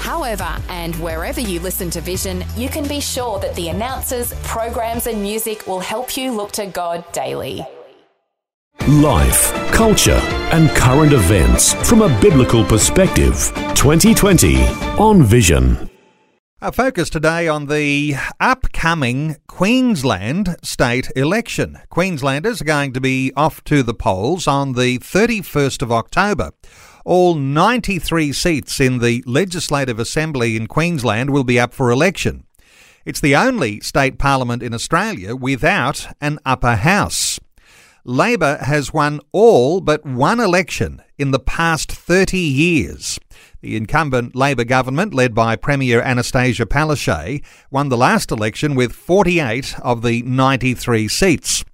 [0.00, 5.06] However, and wherever you listen to Vision, you can be sure that the announcers, programs,
[5.06, 7.66] and music will help you look to God daily.
[8.88, 10.20] Life, culture,
[10.52, 13.52] and current events from a biblical perspective.
[13.74, 14.62] 2020
[14.98, 15.90] on Vision.
[16.62, 21.78] Our focus today on the upcoming Queensland state election.
[21.90, 26.52] Queenslanders are going to be off to the polls on the 31st of October.
[27.04, 32.44] All 93 seats in the Legislative Assembly in Queensland will be up for election.
[33.06, 37.40] It's the only state parliament in Australia without an upper house.
[38.04, 43.18] Labor has won all but one election in the past 30 years.
[43.62, 49.78] The incumbent Labor government, led by Premier Annastacia Palaszczuk, won the last election with 48
[49.80, 51.64] of the 93 seats.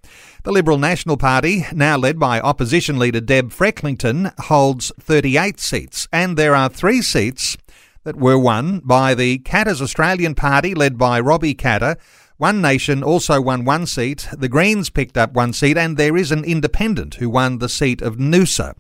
[0.47, 6.36] The Liberal National Party, now led by opposition leader Deb Frecklington, holds 38 seats, and
[6.36, 7.56] there are three seats
[8.05, 11.97] that were won by the Katter's Australian Party, led by Robbie Katter.
[12.39, 16.31] One Nation also won one seat, the Greens picked up one seat, and there is
[16.31, 18.75] an independent who won the seat of Noosa.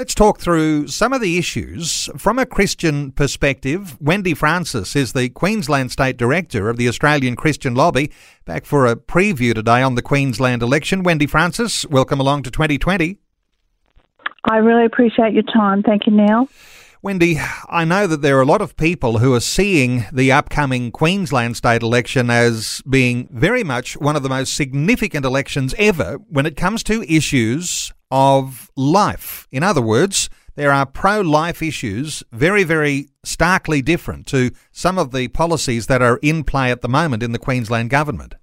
[0.00, 3.96] Let's talk through some of the issues from a Christian perspective.
[4.00, 8.10] Wendy Francis is the Queensland State Director of the Australian Christian Lobby,
[8.46, 11.04] back for a preview today on the Queensland election.
[11.04, 13.16] Wendy Francis, welcome along to 2020.
[14.50, 15.84] I really appreciate your time.
[15.84, 16.48] Thank you, Neil.
[17.00, 20.90] Wendy, I know that there are a lot of people who are seeing the upcoming
[20.90, 26.44] Queensland state election as being very much one of the most significant elections ever when
[26.44, 29.46] it comes to issues of life.
[29.52, 35.12] In other words, there are pro life issues very, very starkly different to some of
[35.12, 38.34] the policies that are in play at the moment in the Queensland government.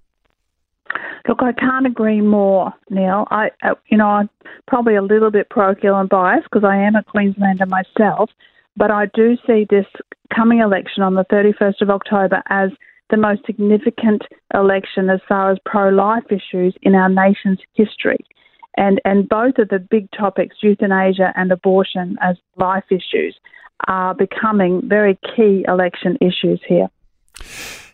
[1.28, 3.26] Look, I can't agree more, Neil.
[3.30, 4.30] I, uh, you know, I'm
[4.66, 8.30] probably a little bit parochial and biased because I am a Queenslander myself,
[8.76, 9.86] but I do see this
[10.34, 12.70] coming election on the 31st of October as
[13.10, 14.22] the most significant
[14.54, 18.18] election as far as pro-life issues in our nation's history
[18.76, 23.36] and and both of the big topics, euthanasia and abortion, as life issues,
[23.88, 26.88] are becoming very key election issues here.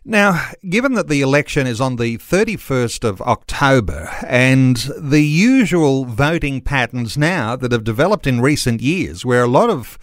[0.05, 6.61] Now, given that the election is on the 31st of October and the usual voting
[6.61, 9.99] patterns now that have developed in recent years, where a lot of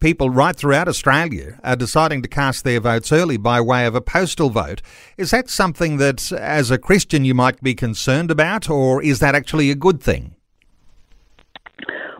[0.00, 4.00] people right throughout Australia are deciding to cast their votes early by way of a
[4.00, 4.82] postal vote.
[5.16, 9.34] Is that something that, as a Christian, you might be concerned about, or is that
[9.34, 10.34] actually a good thing?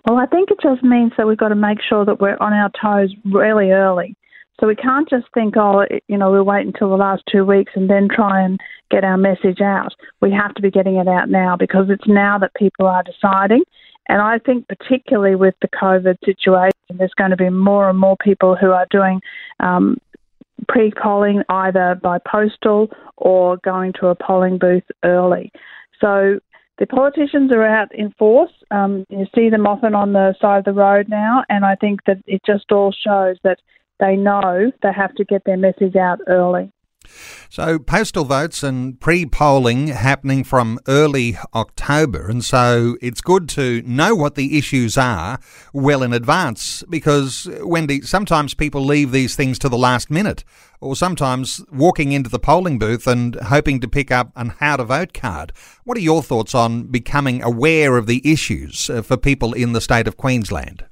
[0.06, 2.52] Well, I think it just means that we've got to make sure that we're on
[2.52, 4.16] our toes really early.
[4.60, 7.72] So we can't just think, oh, you know, we'll wait until the last two weeks
[7.74, 8.58] and then try and
[8.90, 9.92] get our message out.
[10.20, 13.64] We have to be getting it out now because it's now that people are deciding.
[14.08, 18.16] And I think, particularly with the COVID situation, there's going to be more and more
[18.22, 19.20] people who are doing
[19.60, 19.98] um,
[20.68, 25.50] pre polling either by postal or going to a polling booth early.
[26.00, 26.38] So
[26.78, 28.52] the politicians are out in force.
[28.70, 32.04] Um, you see them often on the side of the road now, and I think
[32.06, 33.58] that it just all shows that
[33.98, 36.70] they know they have to get their message out early.
[37.48, 42.28] So, postal votes and pre polling happening from early October.
[42.28, 45.38] And so it's good to know what the issues are
[45.72, 50.44] well in advance because, Wendy, sometimes people leave these things to the last minute
[50.80, 54.84] or sometimes walking into the polling booth and hoping to pick up an how to
[54.84, 55.52] vote card.
[55.84, 59.80] What are your thoughts on becoming aware of the issues uh, for people in the
[59.80, 60.84] state of Queensland?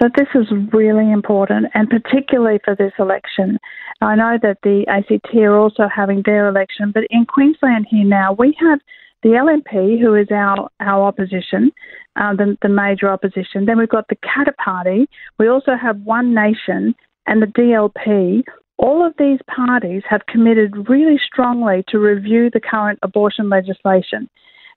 [0.00, 3.58] So, this is really important, and particularly for this election.
[4.00, 8.32] I know that the ACT are also having their election, but in Queensland here now,
[8.32, 8.78] we have
[9.22, 11.72] the LNP, who is our, our opposition,
[12.16, 13.66] uh, the, the major opposition.
[13.66, 15.08] Then we've got the Katter Party.
[15.38, 16.94] We also have One Nation
[17.26, 18.44] and the DLP.
[18.78, 24.28] All of these parties have committed really strongly to review the current abortion legislation.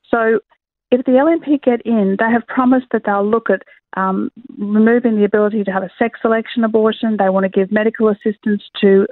[0.09, 0.39] So
[0.89, 3.62] if the LNP get in, they have promised that they'll look at
[3.97, 7.17] um, removing the ability to have a sex selection abortion.
[7.17, 9.07] They want to give medical assistance to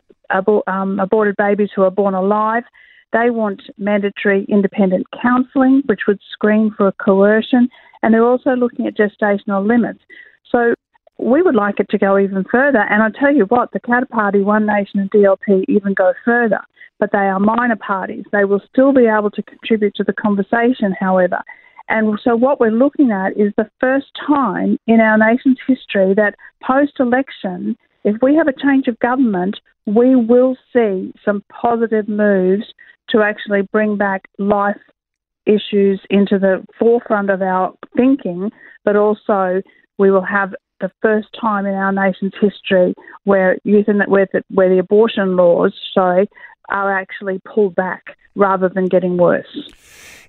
[0.68, 2.64] um, aborted babies who are born alive.
[3.12, 7.70] They want mandatory independent counselling, which would screen for coercion.
[8.02, 10.00] And they're also looking at gestational limits.
[10.52, 10.74] So
[11.18, 12.80] we would like it to go even further.
[12.90, 16.62] And I tell you what, the Katter Party, One Nation, and DLP even go further.
[17.00, 18.26] But they are minor parties.
[18.32, 21.42] They will still be able to contribute to the conversation, however.
[21.90, 26.36] And so, what we're looking at is the first time in our nation's history that
[26.64, 32.66] post election, if we have a change of government, we will see some positive moves
[33.10, 34.78] to actually bring back life
[35.48, 38.52] issues into the forefront of our thinking,
[38.86, 39.62] but also
[39.98, 42.94] we will have the first time in our nation's history
[43.24, 46.30] where euthanasia, where the, where the abortion laws, sorry,
[46.70, 49.70] are actually pulled back rather than getting worse.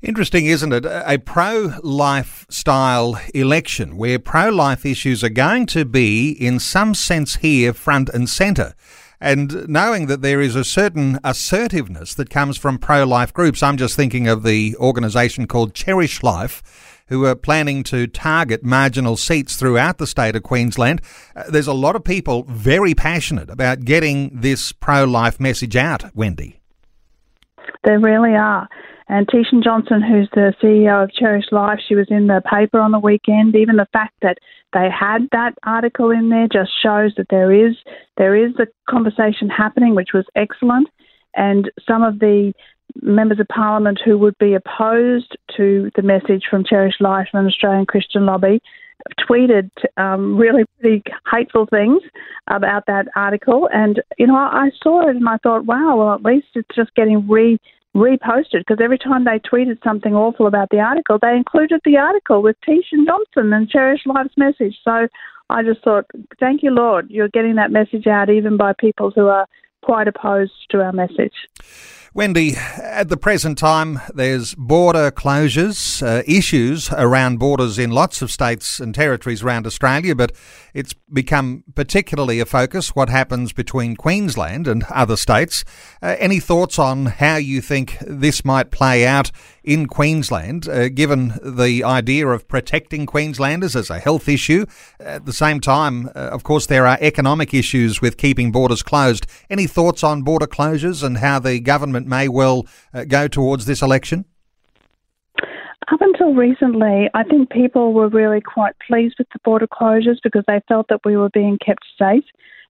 [0.02, 0.86] Interesting, isn't it?
[0.86, 6.94] A pro life style election where pro life issues are going to be, in some
[6.94, 8.74] sense, here front and centre.
[9.20, 13.76] And knowing that there is a certain assertiveness that comes from pro life groups, I'm
[13.76, 19.56] just thinking of the organisation called Cherish Life who are planning to target marginal seats
[19.56, 21.02] throughout the state of Queensland.
[21.36, 26.04] Uh, there's a lot of people very passionate about getting this pro life message out,
[26.16, 26.60] Wendy.
[27.84, 28.68] There really are.
[29.08, 32.92] And Teeshan Johnson, who's the CEO of Cherish Life, she was in the paper on
[32.92, 33.56] the weekend.
[33.56, 34.38] Even the fact that
[34.72, 37.74] they had that article in there just shows that there is
[38.16, 40.88] there is a conversation happening, which was excellent.
[41.34, 42.52] And some of the
[43.02, 47.86] members of parliament who would be opposed to the message from Cherish Life and Australian
[47.86, 48.60] Christian Lobby
[49.18, 52.02] tweeted um, really pretty hateful things
[52.48, 53.68] about that article.
[53.72, 56.94] And, you know, I saw it and I thought, wow, well, at least it's just
[56.94, 57.58] getting re
[57.96, 62.40] reposted because every time they tweeted something awful about the article, they included the article
[62.40, 64.76] with Teeshan Johnson and Cherish Life's message.
[64.84, 65.08] So
[65.48, 66.04] I just thought,
[66.38, 69.46] thank you, Lord, you're getting that message out even by people who are
[69.82, 71.34] quite opposed to our message.
[72.12, 78.32] Wendy, at the present time, there's border closures, uh, issues around borders in lots of
[78.32, 80.32] states and territories around Australia, but
[80.74, 85.64] it's become particularly a focus what happens between Queensland and other states.
[86.02, 89.30] Uh, any thoughts on how you think this might play out
[89.70, 94.66] in Queensland, uh, given the idea of protecting Queenslanders as a health issue?
[94.98, 99.28] At the same time, uh, of course, there are economic issues with keeping borders closed.
[99.48, 103.80] Any thoughts on border closures and how the government may well uh, go towards this
[103.80, 104.24] election?
[105.92, 110.42] Up until recently, I think people were really quite pleased with the border closures because
[110.48, 112.24] they felt that we were being kept safe.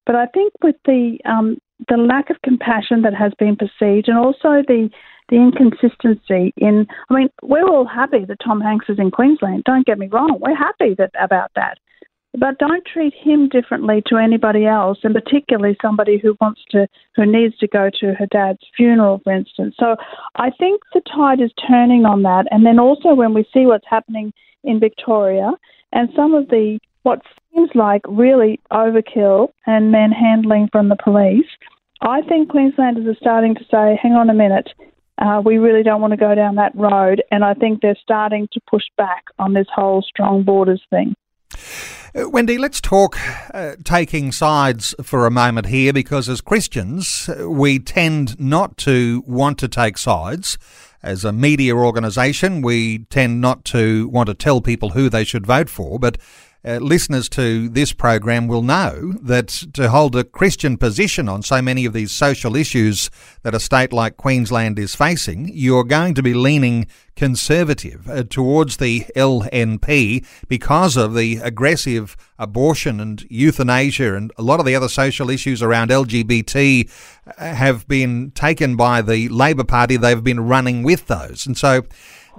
[0.05, 1.57] But I think with the um,
[1.89, 4.91] the lack of compassion that has been perceived, and also the
[5.31, 9.65] the inconsistency in, I mean, we're all happy that Tom Hanks is in Queensland.
[9.65, 11.79] Don't get me wrong, we're happy that about that.
[12.39, 16.87] But don't treat him differently to anybody else, and particularly somebody who wants to,
[17.17, 19.75] who needs to go to her dad's funeral, for instance.
[19.81, 19.97] So
[20.37, 22.47] I think the tide is turning on that.
[22.53, 24.33] And then also when we see what's happening
[24.63, 25.53] in Victoria
[25.93, 27.23] and some of the what
[27.53, 31.47] seems like really overkill and manhandling from the police,
[32.03, 34.69] I think Queenslanders are starting to say, hang on a minute,
[35.21, 37.23] uh, we really don't want to go down that road.
[37.31, 41.15] And I think they're starting to push back on this whole strong borders thing.
[42.13, 43.17] Uh, Wendy, let's talk
[43.55, 49.59] uh, taking sides for a moment here because as Christians, we tend not to want
[49.59, 50.59] to take sides.
[51.03, 55.47] As a media organisation, we tend not to want to tell people who they should
[55.47, 56.19] vote for, but
[56.65, 61.63] uh, listeners to this program will know that to hold a Christian position on so
[61.63, 63.11] many of these social issues
[63.43, 66.87] that a state like Queensland is facing, you're going to be leaning
[67.17, 74.61] conservative uh, towards the LNP because of the aggressive abortion and euthanasia and a lot
[74.61, 76.91] of the other social issues around LGBT
[77.27, 79.97] uh, have been taken by the Labor Party.
[79.97, 81.47] They've been running with those.
[81.47, 81.83] And so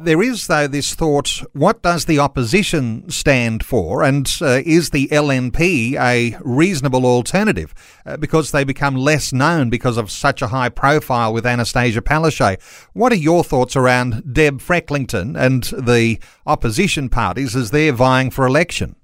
[0.04, 5.08] there is, though, this thought what does the opposition stand for, and uh, is the
[5.10, 7.74] LNP a reasonable alternative?
[8.06, 12.62] Uh, because they become less known because of such a high profile with Annastacia Palaszczuk.
[12.94, 18.46] What are your thoughts around Deb Frecklington and the opposition parties as they're vying for
[18.46, 18.96] election?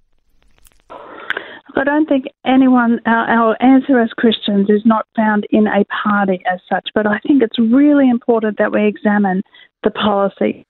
[1.75, 6.41] I don't think anyone, our, our, answer as Christians is not found in a party
[6.51, 9.43] as such, but I think it's really important that we examine
[9.83, 10.65] the policy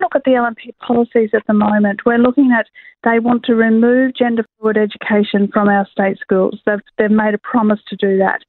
[0.00, 2.66] look at the LNP policies at the moment, we're looking at
[3.04, 4.44] they want to remove gender
[4.76, 6.60] education from our state schools.
[6.66, 8.40] They've, they've made a promise to do that.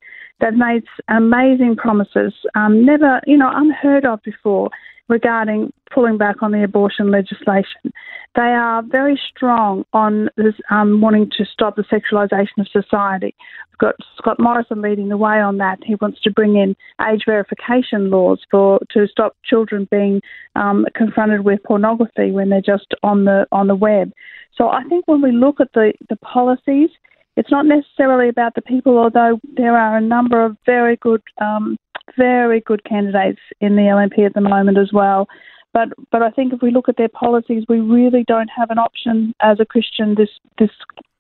[0.42, 4.70] They've made amazing promises, um, never, you know, unheard of before
[5.08, 7.92] regarding pulling back on the abortion legislation.
[8.36, 13.36] They are very strong on this, um, wanting to stop the sexualisation of society.
[13.72, 15.80] We've got Scott Morrison leading the way on that.
[15.84, 20.22] He wants to bring in age verification laws for to stop children being
[20.56, 24.12] um, confronted with pornography when they're just on the on the web.
[24.56, 26.90] So I think when we look at the, the policies,
[27.36, 31.78] it's not necessarily about the people, although there are a number of very good, um,
[32.18, 35.28] very good candidates in the LNP at the moment as well.
[35.74, 38.78] But but I think if we look at their policies, we really don't have an
[38.78, 40.72] option as a Christian this this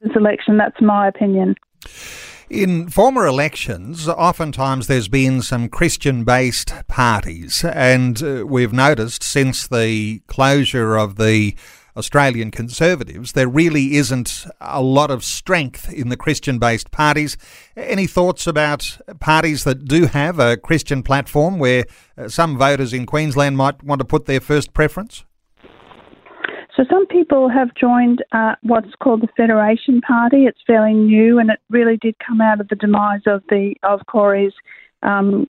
[0.01, 0.57] this election.
[0.57, 1.55] That's my opinion.
[2.49, 9.67] In former elections, oftentimes there's been some Christian based parties, and uh, we've noticed since
[9.67, 11.55] the closure of the
[11.99, 17.37] Australian Conservatives, there really isn't a lot of strength in the Christian based parties.
[17.75, 21.83] Any thoughts about parties that do have a Christian platform where
[22.17, 25.25] uh, some voters in Queensland might want to put their first preference?
[26.75, 30.45] So some people have joined uh, what's called the Federation Party.
[30.45, 33.99] It's fairly new, and it really did come out of the demise of the of
[34.07, 34.53] Cory's
[35.03, 35.47] um,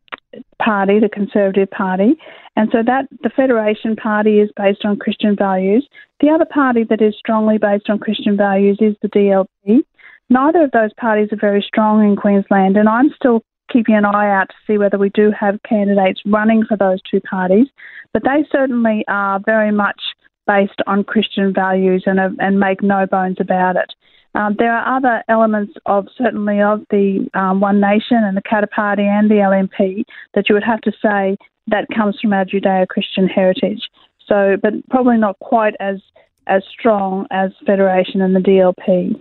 [0.62, 2.16] party, the Conservative Party,
[2.56, 5.88] and so that the Federation Party is based on Christian values.
[6.20, 9.80] The other party that is strongly based on Christian values is the DLP.
[10.28, 14.30] Neither of those parties are very strong in Queensland, and I'm still keeping an eye
[14.30, 17.66] out to see whether we do have candidates running for those two parties.
[18.12, 20.00] But they certainly are very much
[20.46, 23.92] based on Christian values and, and make no bones about it.
[24.34, 28.70] Um, there are other elements of certainly of the um, One Nation and the Katter
[28.70, 33.26] Party and the LNP that you would have to say that comes from our Judeo-Christian
[33.26, 33.80] heritage.
[34.26, 36.00] So, but probably not quite as
[36.46, 39.20] as strong as Federation and the DLP.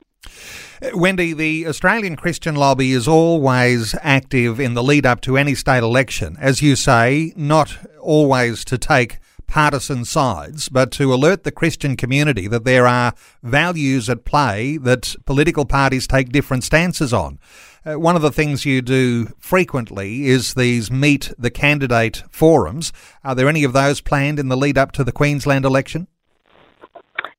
[0.94, 5.84] Wendy, the Australian Christian lobby is always active in the lead up to any state
[5.84, 6.38] election.
[6.40, 9.20] As you say, not always to take
[9.50, 13.14] partisan sides, but to alert the Christian community that there are
[13.44, 17.40] values at play that political parties take different stances on.
[17.86, 22.94] Uh, one of the things you do frequently is these meet the candidate forums.
[23.24, 26.08] Are there any of those planned in the lead up to the Queensland election?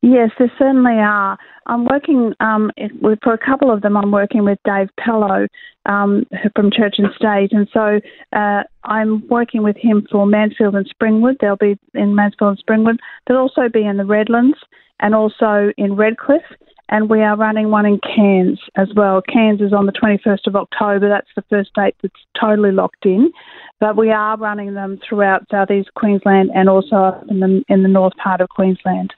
[0.03, 1.37] Yes, there certainly are.
[1.67, 2.71] I'm working um,
[3.03, 3.97] with, for a couple of them.
[3.99, 5.47] I'm working with Dave Pellowe
[5.85, 6.25] um,
[6.57, 8.01] from Church and State, and so
[8.33, 11.37] uh, I'm working with him for Mansfield and Springwood.
[11.41, 12.99] They'll be in Mansfield and Springwood.
[13.27, 14.57] They'll also be in the Redlands
[15.01, 16.57] and also in Redcliffe.
[16.89, 19.23] And we are running one in Cairns as well.
[19.23, 21.09] Cairns is on the 21st of October.
[21.09, 23.33] That's the first date that's totally locked in.
[23.79, 28.17] But we are running them throughout southeast Queensland and also in the in the north
[28.17, 29.15] part of Queensland.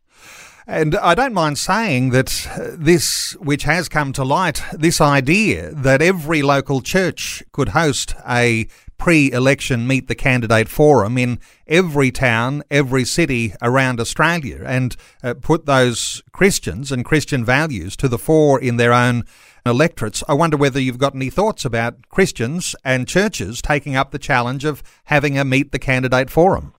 [0.66, 2.46] And I don't mind saying that
[2.78, 8.68] this, which has come to light, this idea that every local church could host a
[8.96, 15.34] pre election Meet the Candidate Forum in every town, every city around Australia and uh,
[15.34, 19.24] put those Christians and Christian values to the fore in their own
[19.66, 20.22] electorates.
[20.28, 24.64] I wonder whether you've got any thoughts about Christians and churches taking up the challenge
[24.64, 26.72] of having a Meet the Candidate Forum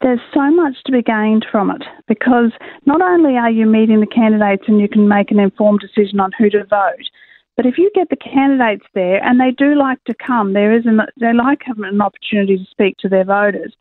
[0.00, 2.52] there's so much to be gained from it because
[2.86, 6.30] not only are you meeting the candidates and you can make an informed decision on
[6.38, 7.08] who to vote,
[7.56, 10.86] but if you get the candidates there and they do like to come, there is
[10.86, 13.74] an, they like having an opportunity to speak to their voters.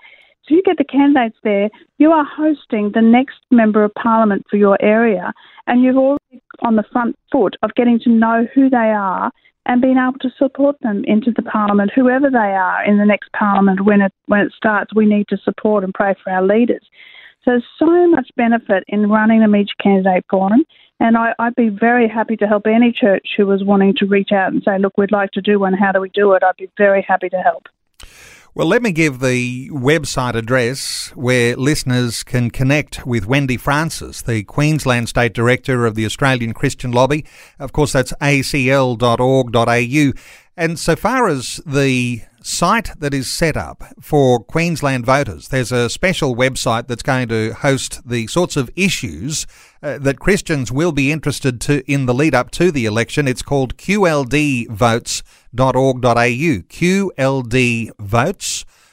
[0.45, 4.57] So you get the candidates there, you are hosting the next member of parliament for
[4.57, 5.31] your area,
[5.67, 9.31] and you're already on the front foot of getting to know who they are
[9.69, 13.31] and being able to support them into the parliament, whoever they are in the next
[13.33, 14.95] parliament when it when it starts.
[14.95, 16.81] We need to support and pray for our leaders.
[17.45, 20.65] So there's so much benefit in running a Meet Candidate Forum,
[20.99, 24.31] and I, I'd be very happy to help any church who was wanting to reach
[24.31, 25.73] out and say, "Look, we'd like to do one.
[25.73, 27.67] How do we do it?" I'd be very happy to help.
[28.55, 34.43] Well, let me give the website address where listeners can connect with Wendy Francis, the
[34.43, 37.25] Queensland State Director of the Australian Christian Lobby.
[37.59, 40.11] Of course, that's acl.org.au.
[40.57, 45.49] And so far as the site that is set up for Queensland voters.
[45.49, 49.47] There's a special website that's going to host the sorts of issues
[49.81, 53.27] uh, that Christians will be interested to in the lead up to the election.
[53.27, 55.21] It's called qldvotes.org.au.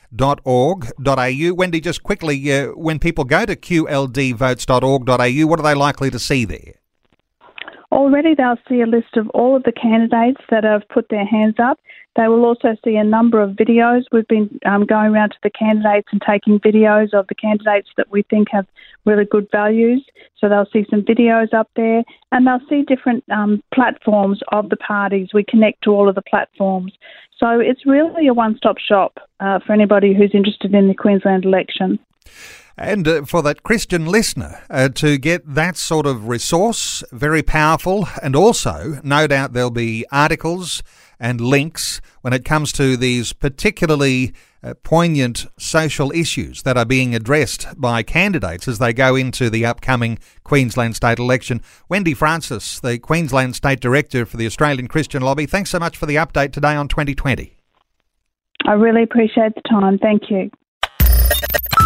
[0.07, 1.55] qldvotes.org.au.
[1.55, 6.45] Wendy, just quickly, uh, when people go to qldvotes.org.au, what are they likely to see
[6.45, 6.75] there?
[7.93, 11.55] Already they'll see a list of all of the candidates that have put their hands
[11.59, 11.79] up.
[12.17, 14.05] They will also see a number of videos.
[14.11, 18.11] We've been um, going around to the candidates and taking videos of the candidates that
[18.11, 18.67] we think have
[19.05, 20.05] really good values.
[20.39, 24.77] So they'll see some videos up there and they'll see different um, platforms of the
[24.77, 25.29] parties.
[25.35, 26.93] We connect to all of the platforms.
[27.39, 31.45] So it's really a one stop shop uh, for anybody who's interested in the Queensland
[31.45, 31.99] election.
[32.79, 38.09] And uh, for that Christian listener uh, to get that sort of resource, very powerful,
[38.23, 40.83] and also, no doubt, there'll be articles
[41.19, 47.15] and links when it comes to these particularly uh, poignant social issues that are being
[47.15, 51.61] addressed by candidates as they go into the upcoming Queensland state election.
[51.89, 56.07] Wendy Francis, the Queensland State Director for the Australian Christian Lobby, thanks so much for
[56.07, 57.57] the update today on 2020.
[58.67, 59.99] I really appreciate the time.
[59.99, 60.51] Thank you.